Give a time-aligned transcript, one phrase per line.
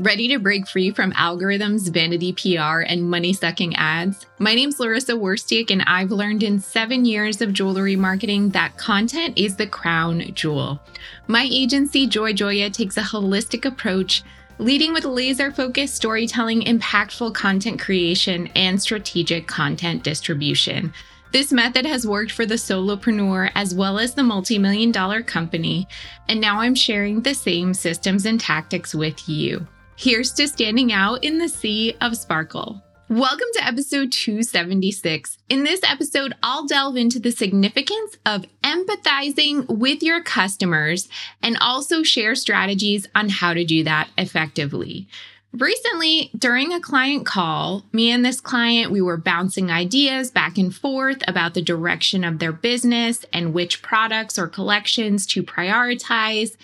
[0.00, 4.24] Ready to break free from algorithms, vanity PR, and money sucking ads?
[4.38, 9.36] My name's Larysa Wirstiuk, and I've learned in seven years of jewelry marketing that content
[9.36, 10.80] is the crown jewel.
[11.26, 14.22] My agency, Joy Joya, takes a holistic approach,
[14.56, 20.94] leading with laser focused storytelling, impactful content creation, and strategic content distribution.
[21.30, 25.86] This method has worked for the solopreneur as well as the multi million dollar company,
[26.26, 29.66] and now I'm sharing the same systems and tactics with you.
[30.02, 32.82] Here's to standing out in the sea of sparkle.
[33.10, 35.36] Welcome to episode 276.
[35.50, 41.10] In this episode, I'll delve into the significance of empathizing with your customers
[41.42, 45.06] and also share strategies on how to do that effectively.
[45.52, 50.74] Recently, during a client call, me and this client, we were bouncing ideas back and
[50.74, 56.56] forth about the direction of their business and which products or collections to prioritize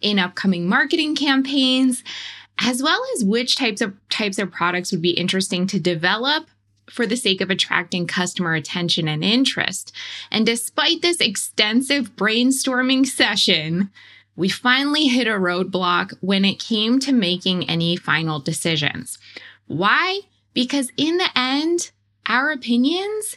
[0.00, 2.04] in upcoming marketing campaigns
[2.58, 6.46] as well as which types of types of products would be interesting to develop
[6.88, 9.92] for the sake of attracting customer attention and interest.
[10.30, 13.90] And despite this extensive brainstorming session,
[14.36, 19.18] we finally hit a roadblock when it came to making any final decisions.
[19.66, 20.20] Why?
[20.52, 21.90] Because in the end,
[22.26, 23.36] our opinions,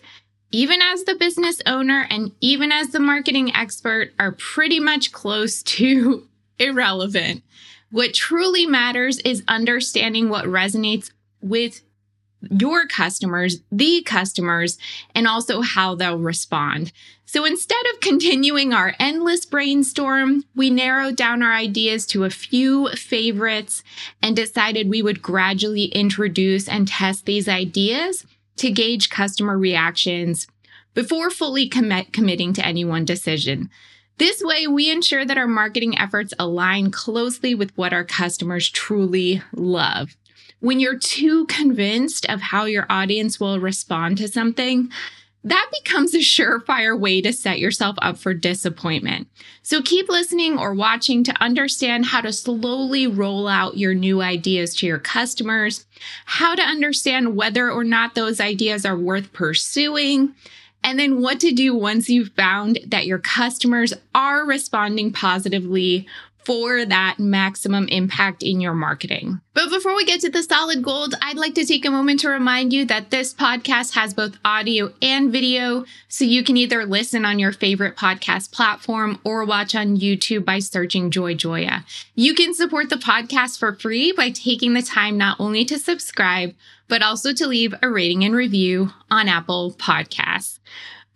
[0.51, 5.61] even as the business owner and even as the marketing expert, are pretty much close
[5.63, 6.27] to
[6.59, 7.43] irrelevant.
[7.89, 11.81] What truly matters is understanding what resonates with
[12.41, 14.77] your customers, the customers,
[15.15, 16.91] and also how they'll respond.
[17.25, 22.89] So instead of continuing our endless brainstorm, we narrowed down our ideas to a few
[22.89, 23.83] favorites
[24.21, 28.25] and decided we would gradually introduce and test these ideas
[28.57, 30.47] to gauge customer reactions
[30.93, 33.69] before fully commit, committing to any one decision.
[34.17, 39.43] This way, we ensure that our marketing efforts align closely with what our customers truly
[39.53, 40.15] love.
[40.59, 44.89] When you're too convinced of how your audience will respond to something,
[45.43, 49.27] that becomes a surefire way to set yourself up for disappointment.
[49.61, 54.75] So keep listening or watching to understand how to slowly roll out your new ideas
[54.77, 55.85] to your customers,
[56.25, 60.33] how to understand whether or not those ideas are worth pursuing,
[60.87, 66.07] and then what to do once you've found that your customers are responding positively
[66.47, 69.41] for that maximum impact in your marketing.
[69.53, 72.29] But before we get to the solid gold, I'd like to take a moment to
[72.29, 77.25] remind you that this podcast has both audio and video, so you can either listen
[77.25, 81.83] on your favorite podcast platform or watch on YouTube by searching Joy Joya.
[82.15, 86.55] You can support the podcast for free by taking the time not only to subscribe,
[86.87, 90.59] but also to leave a rating and review on Apple Podcasts.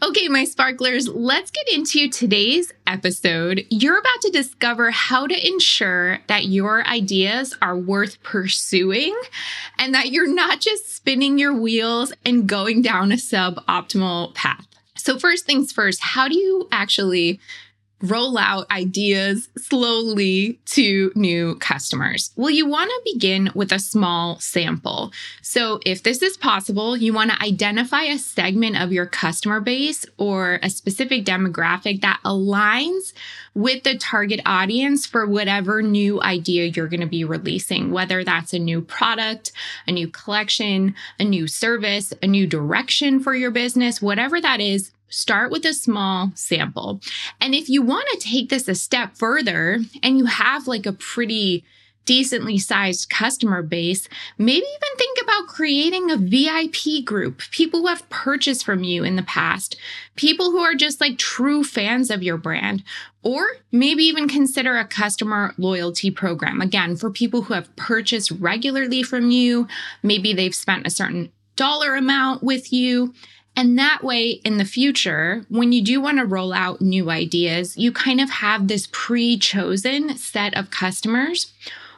[0.03, 3.67] Okay, my sparklers, let's get into today's episode.
[3.69, 9.15] You're about to discover how to ensure that your ideas are worth pursuing
[9.77, 14.65] and that you're not just spinning your wheels and going down a suboptimal path.
[14.97, 17.39] So, first things first, how do you actually
[18.01, 22.31] roll out ideas slowly to new customers?
[22.35, 25.11] Well, you want to begin with a small sample.
[25.41, 30.05] So, if this is possible, you want to identify a segment of your customer base
[30.17, 33.13] or a specific demographic that aligns
[33.53, 38.53] with the target audience for whatever new idea you're going to be releasing, whether that's
[38.53, 39.51] a new product,
[39.87, 44.91] a new collection, a new service, a new direction for your business, whatever that is
[45.11, 47.01] start with a small sample.
[47.39, 50.93] And if you want to take this a step further and you have like a
[50.93, 51.63] pretty
[52.05, 58.09] decently sized customer base, maybe even think about creating a VIP group, people who have
[58.09, 59.77] purchased from you in the past,
[60.15, 62.83] people who are just like true fans of your brand,
[63.23, 66.59] or maybe even consider a customer loyalty program.
[66.59, 69.67] Again, for people who have purchased regularly from you,
[70.01, 73.13] maybe they've spent a certain dollar amount with you
[73.55, 77.77] and that way, in the future, when you do want to roll out new ideas,
[77.77, 81.53] you kind of have this pre chosen set of customers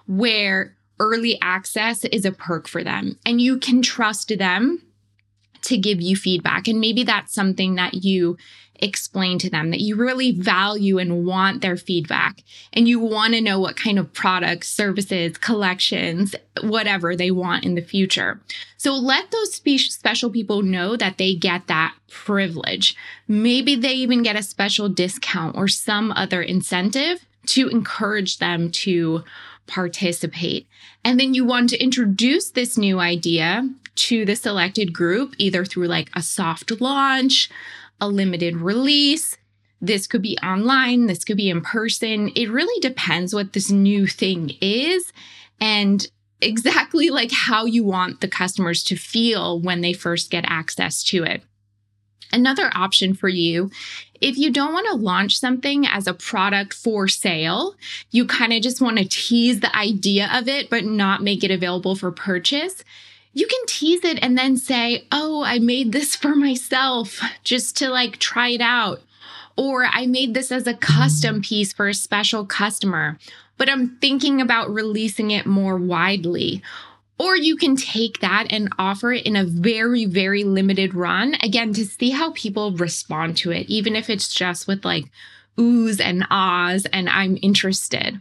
[0.08, 4.82] where early access is a perk for them and you can trust them
[5.62, 6.68] to give you feedback.
[6.68, 8.38] And maybe that's something that you
[8.84, 12.44] explain to them that you really value and want their feedback
[12.74, 17.76] and you want to know what kind of products, services, collections, whatever they want in
[17.76, 18.42] the future.
[18.78, 22.96] So let those spe- special people know that they get that privilege.
[23.28, 29.24] Maybe they even get a special discount or some other incentive to encourage them to
[29.66, 30.68] participate.
[31.06, 35.88] And then you want to introduce this new idea to the selected group, either through
[35.88, 37.50] like a soft launch,
[38.00, 39.38] a limited release.
[39.82, 42.32] This could be online, this could be in person.
[42.36, 45.12] It really depends what this new thing is.
[45.60, 46.08] And
[46.42, 51.24] exactly like how you want the customers to feel when they first get access to
[51.24, 51.44] it.
[52.32, 53.70] Another option for you,
[54.20, 57.76] if you don't want to launch something as a product for sale,
[58.10, 61.52] you kind of just want to tease the idea of it, but not make it
[61.52, 62.84] available for purchase.
[63.34, 67.90] You can tease it and then say, Oh, I made this for myself just to
[67.90, 69.02] like try it out.
[69.56, 73.20] Or I made this as a custom piece for a special customer,
[73.58, 76.64] but I'm thinking about releasing it more widely.
[77.20, 81.72] Or you can take that and offer it in a very, very limited run, again,
[81.74, 85.06] to see how people respond to it, even if it's just with like
[85.58, 88.20] oohs and ahs, and I'm interested.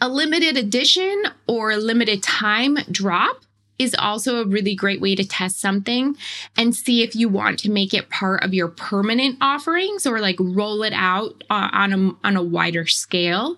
[0.00, 3.44] A limited edition or a limited time drop
[3.78, 6.16] is also a really great way to test something
[6.56, 10.36] and see if you want to make it part of your permanent offerings or like
[10.38, 13.56] roll it out uh, on a on a wider scale.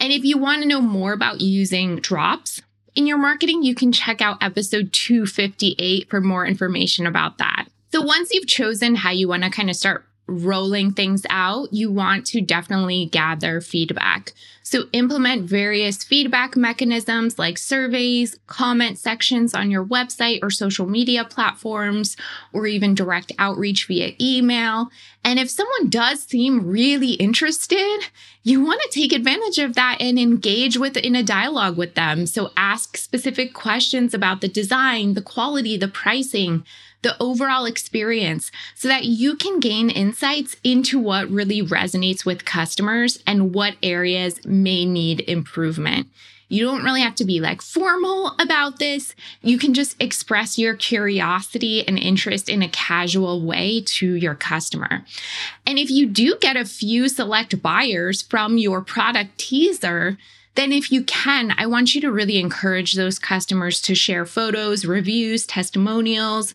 [0.00, 2.62] And if you want to know more about using drops
[2.94, 7.66] in your marketing, you can check out episode 258 for more information about that.
[7.92, 11.90] So once you've chosen how you want to kind of start rolling things out, you
[11.90, 14.32] want to definitely gather feedback.
[14.62, 21.24] So implement various feedback mechanisms like surveys, comment sections on your website or social media
[21.24, 22.16] platforms,
[22.54, 24.88] or even direct outreach via email.
[25.22, 28.00] And if someone does seem really interested,
[28.42, 32.26] you want to take advantage of that and engage with in a dialogue with them.
[32.26, 36.64] So ask specific questions about the design, the quality, the pricing,
[37.04, 43.22] the overall experience so that you can gain insights into what really resonates with customers
[43.26, 46.08] and what areas may need improvement.
[46.48, 49.14] You don't really have to be like formal about this.
[49.42, 55.04] You can just express your curiosity and interest in a casual way to your customer.
[55.66, 60.18] And if you do get a few select buyers from your product teaser,
[60.54, 64.84] then if you can, I want you to really encourage those customers to share photos,
[64.84, 66.54] reviews, testimonials,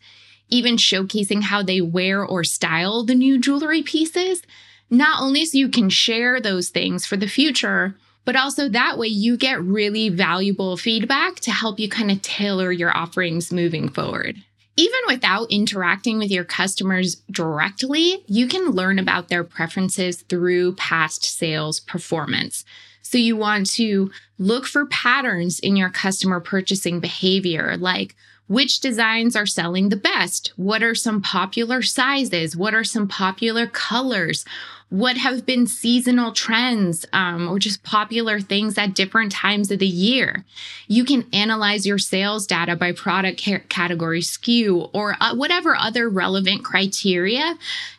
[0.50, 4.42] even showcasing how they wear or style the new jewelry pieces,
[4.90, 9.08] not only so you can share those things for the future, but also that way
[9.08, 14.36] you get really valuable feedback to help you kind of tailor your offerings moving forward.
[14.76, 21.26] Even without interacting with your customers directly, you can learn about their preferences through past
[21.26, 22.64] sales performance.
[23.02, 28.16] So, you want to look for patterns in your customer purchasing behavior, like
[28.50, 30.52] which designs are selling the best?
[30.56, 32.58] What are some popular sizes?
[32.58, 34.44] What are some popular colors?
[34.90, 39.86] What have been seasonal trends um, or just popular things at different times of the
[39.86, 40.46] year?
[40.88, 46.10] You can analyze your sales data by product ca- category SKU or uh, whatever other
[46.10, 47.56] relevant criteria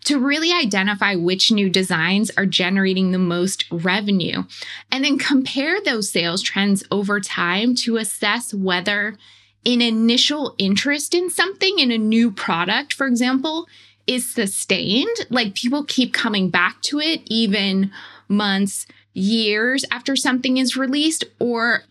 [0.07, 4.43] to really identify which new designs are generating the most revenue.
[4.91, 9.17] And then compare those sales trends over time to assess whether
[9.67, 13.67] an initial interest in something in a new product, for example,
[14.07, 15.27] is sustained.
[15.29, 17.93] Like people keep coming back to it even
[18.29, 21.83] months, years after something is released, or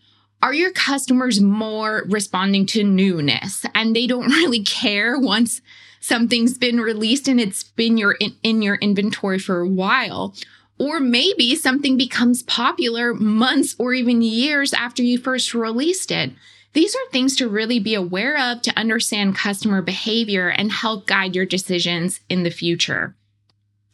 [0.42, 5.60] are your customers more responding to newness and they don't really care once
[6.00, 10.34] something's been released and it's been your in, in your inventory for a while?
[10.78, 16.32] Or maybe something becomes popular months or even years after you first released it.
[16.72, 21.34] These are things to really be aware of to understand customer behavior and help guide
[21.34, 23.16] your decisions in the future.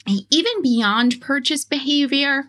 [0.06, 2.44] Even beyond purchase behavior,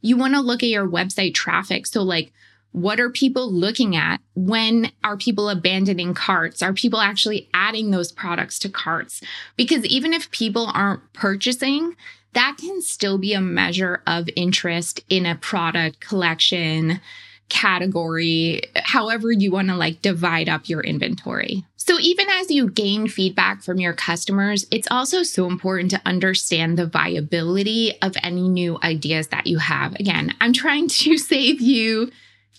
[0.00, 1.86] you want to look at your website traffic.
[1.86, 2.32] So, like,
[2.72, 4.20] what are people looking at?
[4.34, 6.62] When are people abandoning carts?
[6.62, 9.20] Are people actually adding those products to carts?
[9.56, 11.96] Because even if people aren't purchasing,
[12.32, 17.00] that can still be a measure of interest in a product collection,
[17.48, 21.64] category, however you want to like divide up your inventory.
[21.76, 26.78] So, even as you gain feedback from your customers, it's also so important to understand
[26.78, 29.94] the viability of any new ideas that you have.
[29.96, 32.10] Again, I'm trying to save you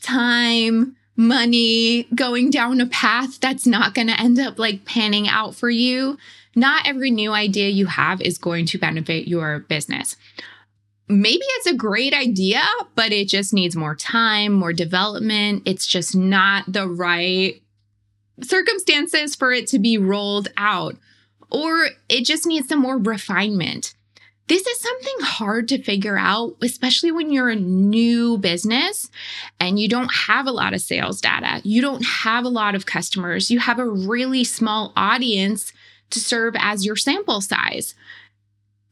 [0.02, 5.56] time, money, going down a path that's not going to end up like panning out
[5.56, 6.18] for you.
[6.56, 10.18] Not every new idea you have is going to benefit your business
[11.22, 12.64] maybe it's a great idea,
[12.96, 15.64] but it just needs more time, more development.
[15.66, 17.62] It's just not the right
[18.42, 20.96] circumstances for it to be rolled out,
[21.50, 23.94] or it just needs some more refinement.
[24.48, 29.10] This is something hard to figure out, especially when you're a new business
[29.60, 31.62] and you don't have a lot of sales data.
[31.64, 33.50] You don't have a lot of customers.
[33.50, 35.72] You have a really small audience
[36.10, 37.96] to serve as your sample size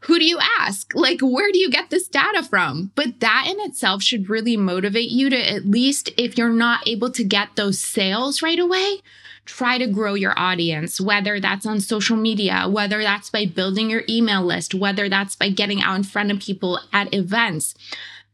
[0.01, 0.93] who do you ask?
[0.95, 2.91] Like, where do you get this data from?
[2.95, 7.11] But that in itself should really motivate you to at least, if you're not able
[7.11, 9.01] to get those sales right away,
[9.45, 14.03] try to grow your audience, whether that's on social media, whether that's by building your
[14.09, 17.75] email list, whether that's by getting out in front of people at events.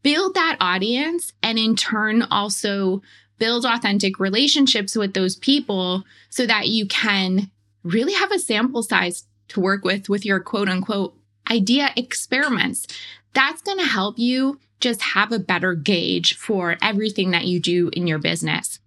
[0.02, 3.02] Build that audience and in turn also
[3.38, 7.50] build authentic relationships with those people so that you can
[7.82, 11.17] really have a sample size to work with with your quote unquote
[11.50, 12.86] idea experiments.
[13.34, 17.90] That's going to help you just have a better gauge for everything that you do
[17.92, 18.78] in your business.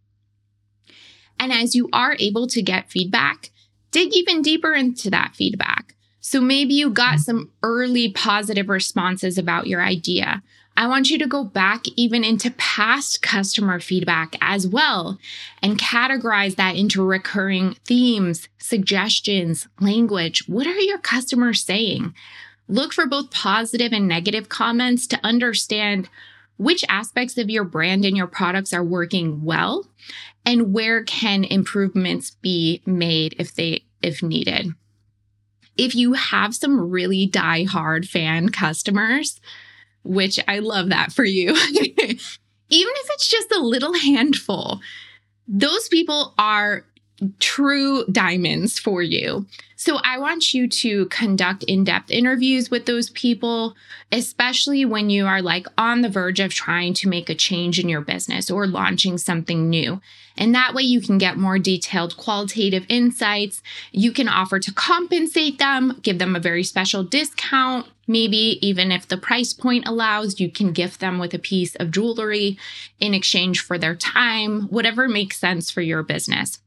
[1.39, 3.50] And as you are able to get feedback,
[3.91, 5.96] dig even deeper into that feedback.
[6.22, 7.22] So maybe you got mm-hmm.
[7.22, 10.44] some early positive responses about your idea.
[10.77, 15.20] I want you to go back even into past customer feedback as well
[15.62, 20.48] and categorize that into recurring themes, suggestions, language.
[20.48, 22.13] What are your customers saying?
[22.71, 26.07] Look for both positive and negative comments to understand
[26.55, 29.89] which aspects of your brand and your products are working well
[30.45, 34.73] and where can improvements be made if they if needed.
[35.75, 39.41] If you have some really die-hard fan customers,
[40.03, 42.23] which I love that for you, even
[42.69, 44.79] if it's just a little handful,
[45.45, 46.85] those people are
[47.39, 49.45] true diamonds for you.
[49.75, 53.75] So I want you to conduct in depth interviews with those people,
[54.11, 57.89] especially when you are like on the verge of trying to make a change in
[57.89, 59.99] your business or launching something new.
[60.37, 63.63] And that way you can get more detailed qualitative insights.
[63.91, 67.87] You can offer to compensate them, give them a very special discount.
[68.07, 71.91] Maybe even if the price point allows, you can gift them with a piece of
[71.91, 72.57] jewelry
[72.99, 76.61] in exchange for their time, whatever makes sense for your business.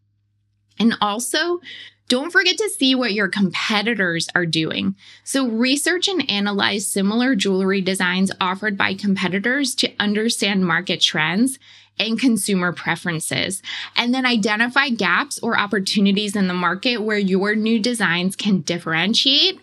[0.78, 1.60] And also,
[2.08, 4.94] don't forget to see what your competitors are doing.
[5.24, 11.58] So, research and analyze similar jewelry designs offered by competitors to understand market trends
[11.98, 13.62] and consumer preferences.
[13.96, 19.60] And then identify gaps or opportunities in the market where your new designs can differentiate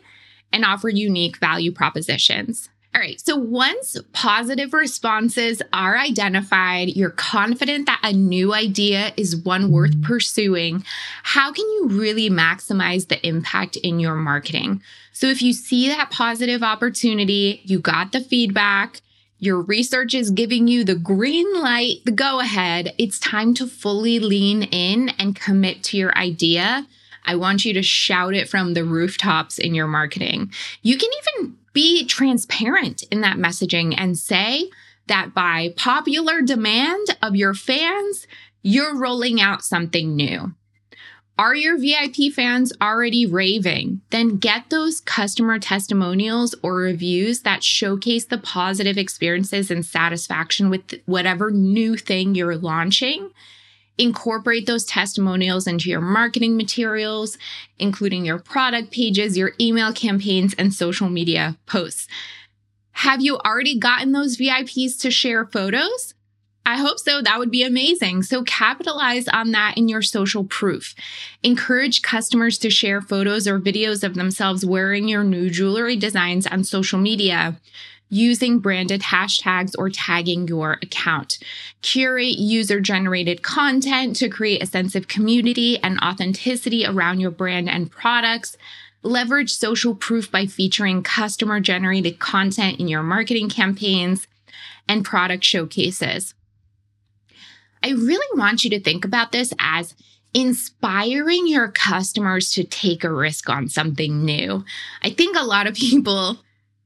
[0.52, 2.71] and offer unique value propositions.
[2.94, 3.22] All right.
[3.22, 10.02] So once positive responses are identified, you're confident that a new idea is one worth
[10.02, 10.84] pursuing.
[11.24, 14.82] How can you really maximize the impact in your marketing?
[15.14, 19.00] So if you see that positive opportunity, you got the feedback,
[19.40, 24.20] your research is giving you the green light, the go ahead, it's time to fully
[24.20, 26.86] lean in and commit to your idea.
[27.26, 30.52] I want you to shout it from the rooftops in your marketing.
[30.82, 34.70] You can even be transparent in that messaging and say
[35.08, 38.28] that by popular demand of your fans,
[38.62, 40.54] you're rolling out something new.
[41.38, 44.02] Are your VIP fans already raving?
[44.12, 51.02] Then get those customer testimonials or reviews that showcase the positive experiences and satisfaction with
[51.06, 53.32] whatever new thing you're launching
[54.02, 57.38] Incorporate those testimonials into your marketing materials,
[57.78, 62.08] including your product pages, your email campaigns, and social media posts.
[62.94, 66.16] Have you already gotten those VIPs to share photos?
[66.66, 67.22] I hope so.
[67.22, 68.24] That would be amazing.
[68.24, 70.96] So capitalize on that in your social proof.
[71.44, 76.64] Encourage customers to share photos or videos of themselves wearing your new jewelry designs on
[76.64, 77.60] social media
[78.12, 81.40] using branded hashtags or tagging your account.
[81.82, 87.70] Curate user generated content to create a sense of community and authenticity around your brand
[87.70, 88.58] and products.
[89.02, 94.28] Leverage social proof by featuring customer generated content in your marketing campaigns
[94.90, 96.36] and product showcases.
[97.82, 99.96] I really want you to think about this as
[100.34, 104.66] inspiring your customers to take a risk on something new.
[105.02, 106.40] I think a lot of people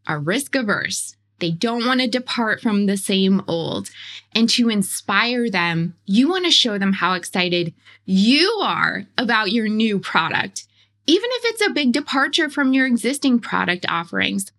[0.08, 1.16] are risk averse.
[1.40, 3.90] They don't want to depart from the same old.
[4.34, 7.74] And to inspire them, you want to show them how excited
[8.06, 10.66] you are about your new product,
[11.08, 14.52] even if it's a big departure from your existing product offerings.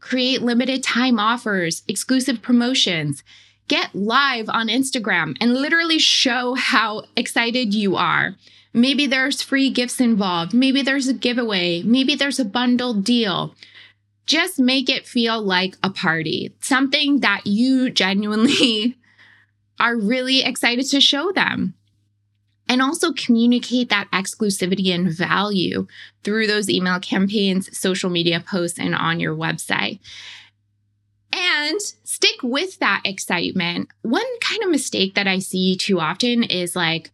[0.00, 3.22] Create limited time offers, exclusive promotions.
[3.68, 8.34] Get live on Instagram and literally show how excited you are.
[8.74, 10.52] Maybe there's free gifts involved.
[10.52, 11.82] Maybe there's a giveaway.
[11.82, 13.54] Maybe there's a bundled deal
[14.26, 18.96] just make it feel like a party, something that you genuinely
[19.80, 21.74] are really excited to show them.
[22.66, 25.86] And also communicate that exclusivity and value
[26.22, 30.00] through those email campaigns, social media posts, and on your website.
[31.30, 33.88] And stick with that excitement.
[34.00, 37.10] One kind of mistake that I see too often is like,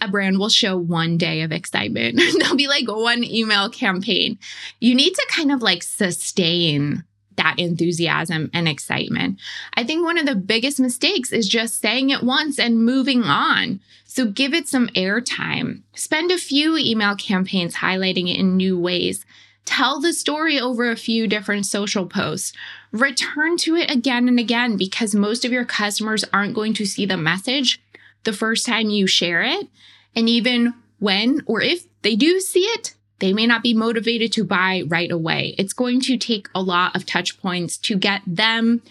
[0.00, 2.20] that brand will show one day of excitement.
[2.38, 4.38] There'll be like one email campaign.
[4.80, 7.04] You need to kind of like sustain
[7.38, 9.38] that enthusiasm and excitement.
[9.74, 13.80] I think one of the biggest mistakes is just saying it once and moving on.
[14.04, 15.82] So give it some airtime.
[15.94, 19.24] Spend a few email campaigns highlighting it in new ways.
[19.64, 22.52] Tell the story over a few different social posts.
[22.90, 27.06] Return to it again and again because most of your customers aren't going to see
[27.06, 27.80] the message
[28.24, 29.68] the first time you share it.
[30.14, 34.44] And even when or if they do see it, they may not be motivated to
[34.44, 35.54] buy right away.
[35.58, 38.82] It's going to take a lot of touch points to get them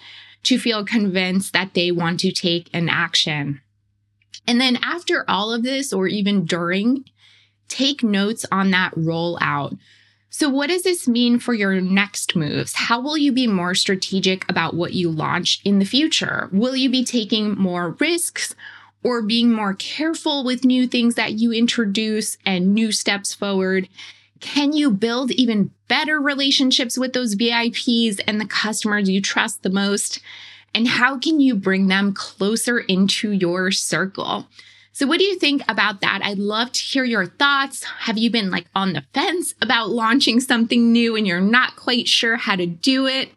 [0.43, 3.62] to feel convinced that they want to take an action.
[4.46, 7.05] And then after all of this, or even during,
[7.67, 9.77] take notes on that rollout.
[10.29, 12.75] So, what does this mean for your next moves?
[12.75, 16.50] How will you be more strategic about what you launch in the future?
[16.51, 18.55] Will you be taking more risks
[19.04, 23.88] or being more careful with new things that you introduce and new steps forward?
[24.39, 29.70] Can you build even better relationships with those VIPs and the customers you trust the
[29.70, 30.20] most?
[30.74, 34.48] And how can you bring them closer into your circle?
[34.98, 36.22] So, what do you think about that?
[36.24, 37.84] I'd love to hear your thoughts.
[37.84, 42.08] Have you been like on the fence about launching something new and you're not quite
[42.08, 43.30] sure how to do it?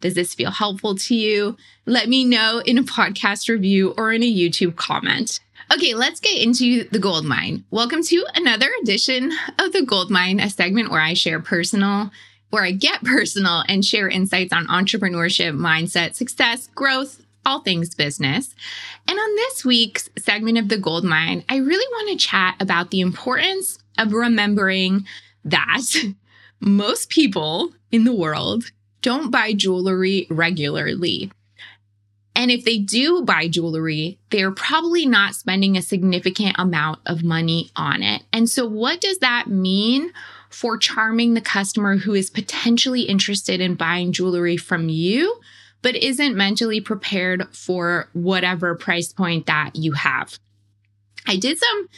[0.00, 1.58] Does this feel helpful to you?
[1.84, 5.40] Let me know in a podcast review or in a YouTube comment.
[5.70, 7.64] Okay, let's get into the gold mine.
[7.70, 12.10] Welcome to another edition of the gold mine, a segment where I share personal,
[12.48, 18.54] where I get personal and share insights on entrepreneurship, mindset, success, growth, all things business.
[19.06, 22.90] And on this week's segment of the gold mine, I really want to chat about
[22.90, 25.06] the importance of remembering
[25.44, 25.82] that
[26.60, 28.70] most people in the world
[29.02, 31.30] don't buy jewelry regularly.
[32.34, 37.70] And if they do buy jewelry, they're probably not spending a significant amount of money
[37.76, 38.22] on it.
[38.32, 40.12] And so, what does that mean
[40.48, 45.40] for charming the customer who is potentially interested in buying jewelry from you,
[45.82, 50.38] but isn't mentally prepared for whatever price point that you have?
[51.26, 51.88] I did some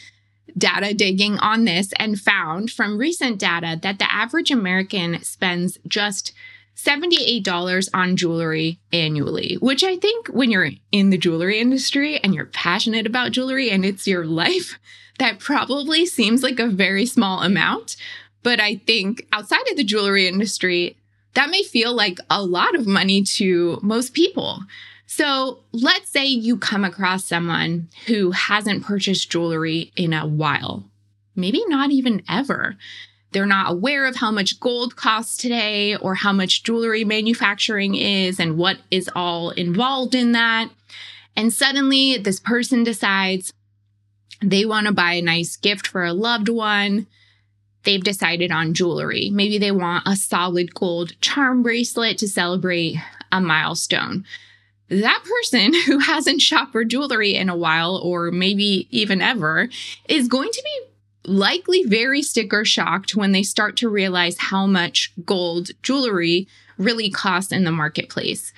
[0.56, 6.32] data digging on this and found from recent data that the average American spends just
[6.76, 12.46] $78 on jewelry annually, which I think when you're in the jewelry industry and you're
[12.46, 14.78] passionate about jewelry and it's your life,
[15.18, 17.96] that probably seems like a very small amount.
[18.42, 20.96] But I think outside of the jewelry industry,
[21.34, 24.60] that may feel like a lot of money to most people.
[25.06, 30.84] So let's say you come across someone who hasn't purchased jewelry in a while,
[31.36, 32.76] maybe not even ever.
[33.32, 38.38] They're not aware of how much gold costs today or how much jewelry manufacturing is
[38.38, 40.70] and what is all involved in that.
[41.34, 43.52] And suddenly, this person decides
[44.42, 47.06] they want to buy a nice gift for a loved one.
[47.84, 49.30] They've decided on jewelry.
[49.30, 52.96] Maybe they want a solid gold charm bracelet to celebrate
[53.30, 54.24] a milestone.
[54.88, 59.68] That person who hasn't shopped for jewelry in a while, or maybe even ever,
[60.08, 60.91] is going to be
[61.24, 67.52] likely very sticker shocked when they start to realize how much gold jewelry really costs
[67.52, 68.52] in the marketplace.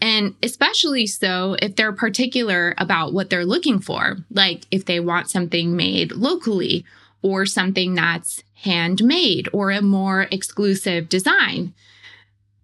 [0.00, 5.30] And especially so if they're particular about what they're looking for, like if they want
[5.30, 6.84] something made locally
[7.22, 11.74] or something that's handmade or a more exclusive design.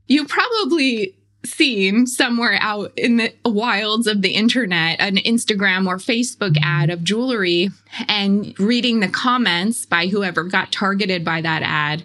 [0.06, 1.15] You probably
[1.46, 7.04] seen somewhere out in the wilds of the internet an Instagram or Facebook ad of
[7.04, 7.70] jewelry
[8.08, 12.04] and reading the comments by whoever got targeted by that ad.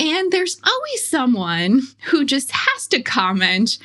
[0.00, 3.78] And there's always someone who just has to comment,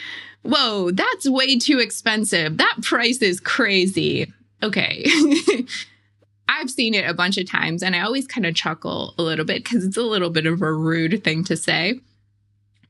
[0.44, 2.58] Whoa, that's way too expensive.
[2.58, 4.32] That price is crazy.
[4.62, 5.06] Okay.
[6.50, 9.46] I've seen it a bunch of times and I always kind of chuckle a little
[9.46, 12.00] bit because it's a little bit of a rude thing to say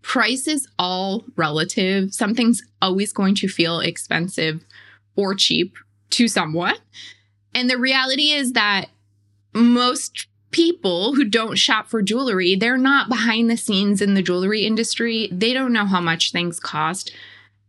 [0.04, 2.14] price is all relative.
[2.14, 4.64] Something's always going to feel expensive
[5.16, 5.76] or cheap
[6.12, 6.76] to someone.
[7.56, 8.90] And the reality is that
[9.54, 14.66] most people who don't shop for jewelry, they're not behind the scenes in the jewelry
[14.66, 15.30] industry.
[15.32, 17.12] They don't know how much things cost.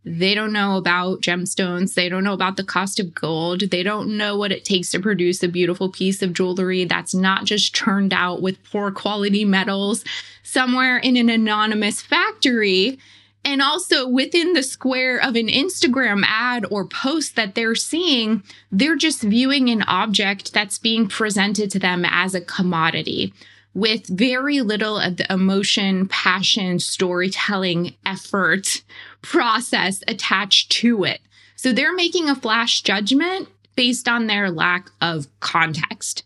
[0.07, 1.95] They don't know about gemstones.
[1.95, 3.61] They don't know about the cost of gold.
[3.61, 7.45] They don't know what it takes to produce a beautiful piece of jewelry that's not
[7.45, 10.03] just churned out with poor quality metals
[10.43, 12.99] somewhere in an anonymous factory.
[13.43, 18.95] And also within the square of an Instagram ad or post that they're seeing, they're
[18.95, 23.33] just viewing an object that's being presented to them as a commodity
[23.75, 28.81] with very little of the emotion, passion, storytelling, effort,
[29.21, 31.19] process attached to it.
[31.57, 36.23] So they're making a flash judgment based on their lack of context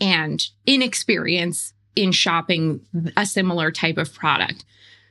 [0.00, 2.80] and inexperience in shopping
[3.16, 4.64] a similar type of product.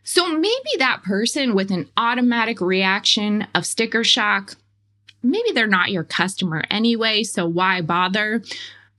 [0.03, 4.55] So maybe that person with an automatic reaction of sticker shock,
[5.23, 8.41] maybe they're not your customer anyway, so why bother?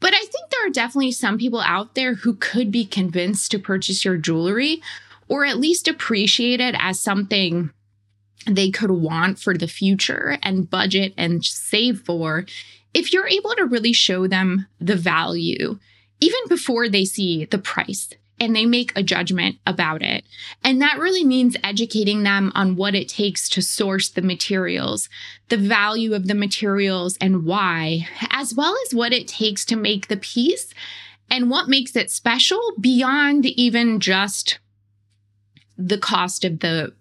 [0.00, 3.58] But I think there are definitely some people out there who could be convinced to
[3.58, 4.80] purchase your jewelry
[5.28, 7.70] or at least appreciate it as something
[8.46, 12.46] they could want for the future and budget and save for
[12.94, 15.78] if you're able to really show them the value
[16.20, 18.08] even before they see the price
[18.40, 20.24] and they make a judgment about it.
[20.62, 25.08] And that really means educating them on what it takes to source the materials,
[25.48, 30.08] the value of the materials and why, as well as what it takes to make
[30.08, 30.72] the piece
[31.30, 34.58] and what makes it special beyond even just
[35.76, 36.92] the cost of the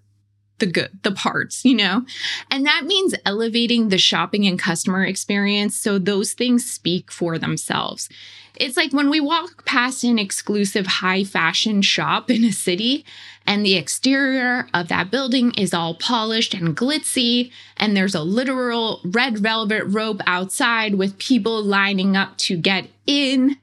[0.59, 2.05] the good the parts you know?
[2.49, 8.09] And that means elevating the shopping and customer experience so those things speak for themselves.
[8.55, 13.05] It's like when we walk past an exclusive high fashion shop in a city
[13.45, 19.01] and the exterior of that building is all polished and glitzy and there's a literal
[19.05, 23.57] red velvet rope outside with people lining up to get in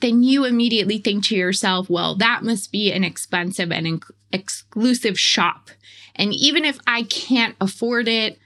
[0.00, 5.70] then you immediately think to yourself well that must be an expensive and exclusive shop
[6.14, 8.38] and even if I can't afford it,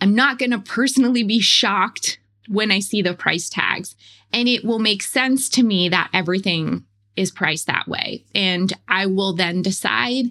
[0.00, 3.96] I'm not going to personally be shocked when I see the price tags.
[4.32, 6.84] And it will make sense to me that everything
[7.16, 8.24] is priced that way.
[8.34, 10.26] And I will then decide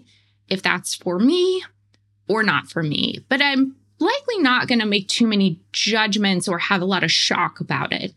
[0.48, 1.64] if that's for me
[2.28, 3.26] or not for me.
[3.28, 7.12] But I'm likely not going to make too many judgments or have a lot of
[7.12, 8.14] shock about it.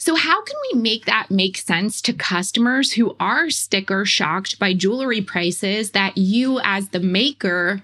[0.00, 4.72] So, how can we make that make sense to customers who are sticker shocked by
[4.72, 7.82] jewelry prices that you, as the maker,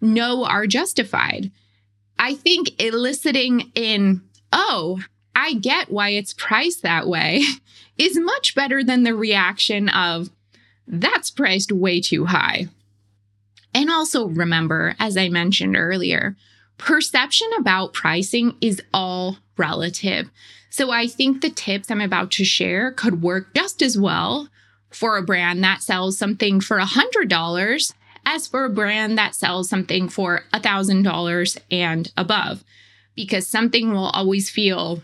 [0.00, 1.50] know are justified?
[2.16, 5.00] I think eliciting in, oh,
[5.34, 7.42] I get why it's priced that way
[7.98, 10.30] is much better than the reaction of,
[10.86, 12.68] that's priced way too high.
[13.74, 16.36] And also remember, as I mentioned earlier,
[16.76, 20.30] perception about pricing is all relative.
[20.70, 24.48] So I think the tips I'm about to share could work just as well
[24.90, 27.92] for a brand that sells something for $100
[28.26, 32.62] as for a brand that sells something for $1,000 and above,
[33.14, 35.02] because something will always feel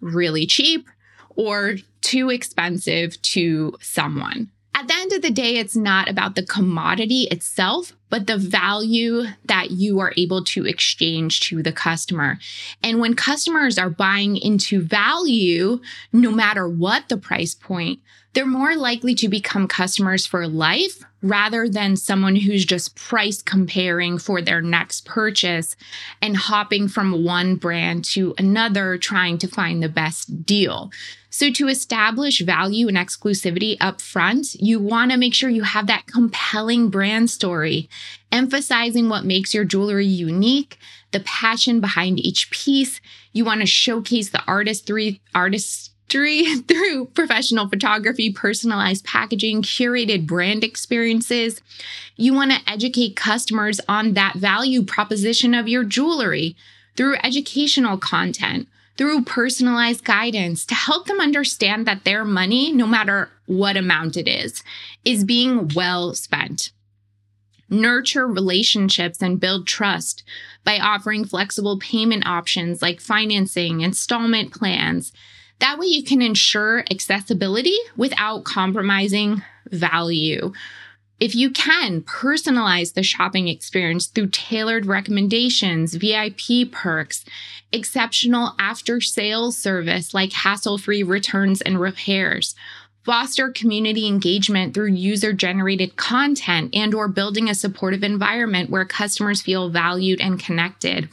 [0.00, 0.86] really cheap
[1.30, 4.50] or too expensive to someone.
[4.74, 9.24] At the end of the day, it's not about the commodity itself, but the value
[9.44, 12.38] that you are able to exchange to the customer.
[12.82, 15.80] And when customers are buying into value,
[16.12, 18.00] no matter what the price point,
[18.32, 24.18] they're more likely to become customers for life rather than someone who's just price comparing
[24.18, 25.76] for their next purchase
[26.22, 30.90] and hopping from one brand to another trying to find the best deal.
[31.28, 35.86] So, to establish value and exclusivity up front, you want to make sure you have
[35.88, 37.90] that compelling brand story,
[38.32, 40.78] emphasizing what makes your jewelry unique,
[41.10, 43.02] the passion behind each piece.
[43.32, 45.95] You want to showcase the artistry, artistry
[46.68, 51.60] through professional photography, personalized packaging, curated brand experiences.
[52.16, 56.56] You want to educate customers on that value proposition of your jewelry
[56.96, 63.30] through educational content through personalized guidance to help them understand that their money, no matter
[63.46, 64.62] what amount it is,
[65.04, 66.72] is being well spent.
[67.68, 70.22] Nurture relationships and build trust
[70.64, 75.12] by offering flexible payment options like financing, installment plans.
[75.58, 80.52] That way, you can ensure accessibility without compromising value.
[81.18, 87.24] If you can, personalize the shopping experience through tailored recommendations, VIP perks,
[87.72, 92.54] exceptional after sales service like hassle free returns and repairs
[93.06, 99.40] foster community engagement through user generated content and or building a supportive environment where customers
[99.40, 101.08] feel valued and connected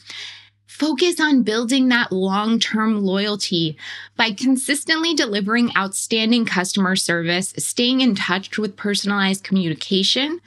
[0.73, 3.77] Focus on building that long term loyalty
[4.17, 10.41] by consistently delivering outstanding customer service, staying in touch with personalized communication,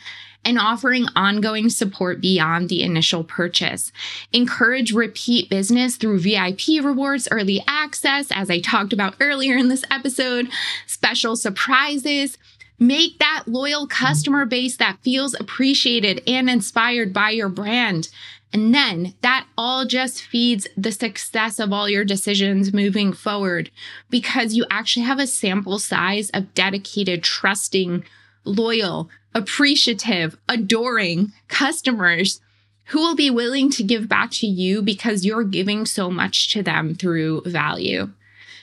[0.45, 3.93] and offering ongoing support beyond the initial purchase.
[4.33, 9.85] Encourage repeat business through VIP rewards, early access, as I talked about earlier in this
[9.93, 10.49] episode,
[10.89, 12.37] special surprises.
[12.79, 18.11] Make that loyal customer base that feels appreciated and inspired by your brand.
[18.57, 23.71] And then that all just feeds the success of all your decisions moving forward
[24.09, 28.05] because you actually have a sample size of dedicated, trusting,
[28.45, 32.41] loyal, appreciative, adoring customers
[32.87, 36.63] who will be willing to give back to you because you're giving so much to
[36.63, 38.11] them through value.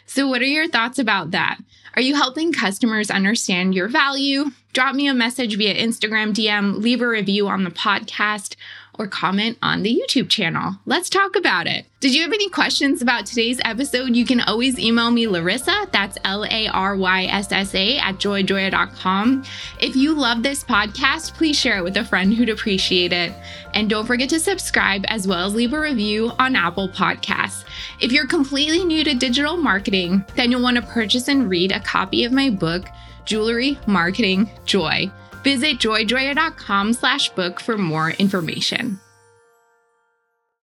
[0.07, 1.59] So, what are your thoughts about that?
[1.95, 4.45] Are you helping customers understand your value?
[4.73, 8.55] Drop me a message via Instagram DM, leave a review on the podcast,
[8.99, 10.75] or comment on the YouTube channel.
[10.85, 11.85] Let's talk about it.
[11.99, 14.15] Did you have any questions about today's episode?
[14.15, 18.15] You can always email me Larysa, that's L A R Y S S A, at
[18.15, 19.43] joyjoya.com.
[19.79, 23.33] If you love this podcast, please share it with a friend who'd appreciate it.
[23.73, 27.63] And don't forget to subscribe as well as leave a review on Apple Podcasts.
[28.01, 31.79] If you're completely new to digital marketing, then you'll want to purchase and read a
[31.79, 32.85] copy of my book,
[33.25, 35.09] Jewelry Marketing Joy.
[35.43, 38.99] Visit joyjoya.com slash book for more information.